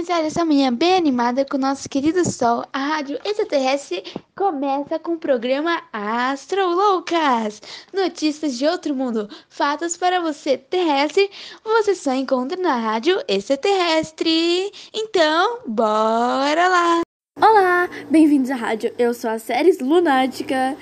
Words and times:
começar 0.00 0.24
essa 0.24 0.46
manhã 0.46 0.72
bem 0.72 0.94
animada 0.94 1.44
com 1.44 1.58
o 1.58 1.60
nosso 1.60 1.86
querido 1.86 2.26
Sol, 2.26 2.64
a 2.72 2.78
rádio 2.78 3.18
extraterrestre 3.22 4.02
começa 4.34 4.98
com 4.98 5.12
o 5.12 5.18
programa 5.18 5.82
Astro 5.92 6.66
Loucas. 6.70 7.60
Notícias 7.92 8.56
de 8.56 8.66
outro 8.66 8.94
mundo, 8.94 9.28
fatos 9.50 9.98
para 9.98 10.18
você 10.18 10.56
terrestre, 10.56 11.30
você 11.62 11.94
só 11.94 12.14
encontra 12.14 12.58
na 12.58 12.76
rádio 12.76 13.22
extraterrestre. 13.28 14.72
Então, 14.94 15.58
bora 15.66 16.66
lá! 16.66 17.00
Olá, 17.38 17.86
bem-vindos 18.10 18.50
à 18.50 18.54
rádio. 18.54 18.94
Eu 18.98 19.12
sou 19.12 19.28
a 19.28 19.38
Séries 19.38 19.80
Lunática 19.80 20.78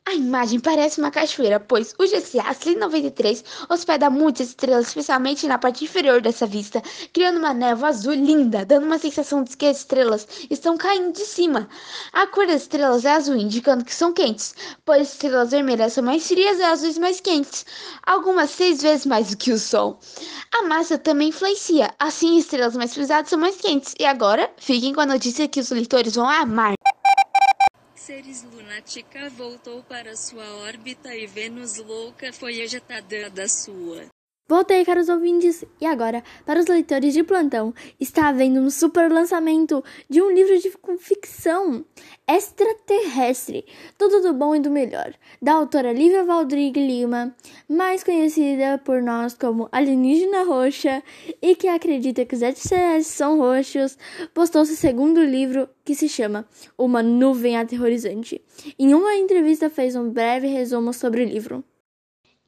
A 0.08 0.14
imagem 0.14 0.60
parece 0.60 1.00
uma 1.00 1.10
cachoeira, 1.10 1.58
pois 1.58 1.92
o 1.98 2.04
GCA 2.04 2.54
193 2.54 3.42
hospeda 3.68 4.08
muitas 4.08 4.50
estrelas, 4.50 4.86
especialmente 4.86 5.48
na 5.48 5.58
parte 5.58 5.82
inferior 5.82 6.20
dessa 6.20 6.46
vista, 6.46 6.80
criando 7.12 7.38
uma 7.38 7.52
névoa 7.52 7.88
azul 7.88 8.14
linda, 8.14 8.64
dando 8.64 8.86
uma 8.86 9.00
sensação 9.00 9.42
de 9.42 9.56
que 9.56 9.66
as 9.66 9.78
estrelas 9.78 10.28
estão 10.48 10.78
caindo 10.78 11.12
de 11.12 11.24
cima. 11.24 11.68
A 12.12 12.24
cor 12.28 12.46
das 12.46 12.62
estrelas 12.62 13.04
é 13.04 13.10
azul, 13.10 13.34
indicando 13.34 13.84
que 13.84 13.92
são 13.92 14.12
quentes, 14.12 14.54
pois 14.84 15.10
estrelas 15.10 15.50
vermelhas 15.50 15.94
são 15.94 16.04
mais 16.04 16.24
frias 16.24 16.60
e 16.60 16.62
azuis 16.62 16.98
mais 16.98 17.20
quentes, 17.20 17.66
algumas 18.04 18.50
seis 18.50 18.80
vezes 18.80 19.06
mais 19.06 19.30
do 19.30 19.36
que 19.36 19.50
o 19.50 19.58
Sol. 19.58 19.98
A 20.54 20.62
massa 20.62 20.96
também 20.96 21.30
influencia, 21.30 21.92
assim 21.98 22.38
estrelas 22.38 22.76
mais 22.76 22.94
pesadas 22.94 23.28
são 23.28 23.40
mais 23.40 23.56
quentes. 23.56 23.92
E 23.98 24.04
agora, 24.04 24.48
fiquem 24.56 24.94
com 24.94 25.00
a 25.00 25.06
notícia 25.06 25.48
que 25.48 25.58
os 25.58 25.70
leitores 25.70 26.14
vão 26.14 26.28
amar. 26.28 26.76
Ceres 27.96 28.42
lunática 28.42 29.30
voltou 29.30 29.82
para 29.82 30.14
sua 30.14 30.44
órbita 30.56 31.14
e 31.14 31.26
Vênus 31.26 31.78
louca 31.78 32.30
foi 32.30 32.60
ejetada 32.60 33.30
da 33.30 33.48
sua. 33.48 34.06
Voltei, 34.48 34.84
caros 34.84 35.08
ouvintes, 35.08 35.64
e 35.80 35.86
agora, 35.86 36.22
para 36.44 36.60
os 36.60 36.66
leitores 36.66 37.12
de 37.12 37.24
plantão, 37.24 37.74
está 37.98 38.28
havendo 38.28 38.60
um 38.60 38.70
super 38.70 39.10
lançamento 39.10 39.82
de 40.08 40.22
um 40.22 40.30
livro 40.30 40.56
de 40.60 40.72
ficção 41.00 41.84
extraterrestre, 42.28 43.64
tudo 43.98 44.22
do 44.22 44.32
bom 44.32 44.54
e 44.54 44.60
do 44.60 44.70
melhor, 44.70 45.12
da 45.42 45.54
autora 45.54 45.92
Lívia 45.92 46.22
Valdrig 46.22 46.78
Lima, 46.78 47.34
mais 47.68 48.04
conhecida 48.04 48.78
por 48.78 49.02
nós 49.02 49.34
como 49.34 49.68
Alienígena 49.72 50.44
Roxa, 50.44 51.02
e 51.42 51.56
que 51.56 51.66
acredita 51.66 52.24
que 52.24 52.36
os 52.36 52.42
extraterrestres 52.42 53.08
são 53.08 53.38
roxos, 53.38 53.98
postou 54.32 54.64
seu 54.64 54.76
segundo 54.76 55.24
livro, 55.24 55.68
que 55.84 55.96
se 55.96 56.08
chama 56.08 56.46
Uma 56.78 57.02
Nuvem 57.02 57.56
Aterrorizante. 57.56 58.40
Em 58.78 58.94
uma 58.94 59.16
entrevista 59.16 59.68
fez 59.68 59.96
um 59.96 60.08
breve 60.08 60.46
resumo 60.46 60.92
sobre 60.92 61.24
o 61.24 61.26
livro. 61.26 61.64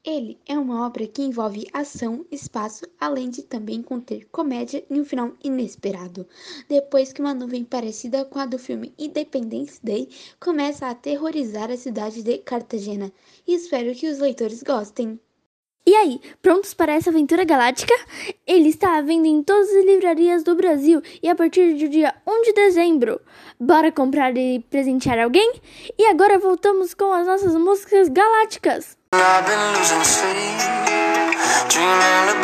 Ele 0.03 0.39
é 0.47 0.57
uma 0.57 0.85
obra 0.85 1.05
que 1.05 1.21
envolve 1.21 1.67
ação, 1.73 2.25
espaço, 2.31 2.85
além 2.97 3.29
de 3.29 3.43
também 3.43 3.81
conter 3.81 4.25
comédia 4.31 4.81
e 4.89 4.97
um 4.97 5.03
final 5.03 5.33
inesperado. 5.43 6.25
Depois 6.69 7.11
que 7.11 7.19
uma 7.19 7.33
nuvem 7.33 7.65
parecida 7.65 8.23
com 8.23 8.39
a 8.39 8.45
do 8.45 8.57
filme 8.57 8.93
Independence 8.97 9.77
Day 9.83 10.07
começa 10.39 10.87
a 10.87 10.91
aterrorizar 10.91 11.69
a 11.69 11.75
cidade 11.75 12.23
de 12.23 12.37
Cartagena. 12.37 13.11
E 13.45 13.53
espero 13.53 13.93
que 13.93 14.07
os 14.07 14.19
leitores 14.19 14.63
gostem. 14.63 15.19
E 15.85 15.95
aí, 15.95 16.21
prontos 16.41 16.73
para 16.73 16.93
essa 16.93 17.09
aventura 17.09 17.43
galáctica? 17.43 17.93
Ele 18.47 18.69
está 18.69 18.97
à 18.97 19.01
venda 19.01 19.27
em 19.27 19.43
todas 19.43 19.69
as 19.69 19.83
livrarias 19.83 20.43
do 20.43 20.55
Brasil 20.55 21.01
e 21.21 21.27
a 21.27 21.35
partir 21.35 21.73
do 21.73 21.89
dia 21.89 22.15
1 22.25 22.41
de 22.43 22.53
dezembro. 22.53 23.19
Bora 23.59 23.91
comprar 23.91 24.37
e 24.37 24.59
presentear 24.69 25.19
alguém? 25.19 25.59
E 25.97 26.05
agora 26.05 26.39
voltamos 26.39 26.93
com 26.93 27.11
as 27.11 27.27
nossas 27.27 27.55
músicas 27.55 28.07
galácticas. 28.07 28.98
I've 29.11 29.43
been 29.43 29.73
losing 29.73 30.03
sleep, 30.03 30.59
dreaming 31.67 32.29
about 32.29 32.39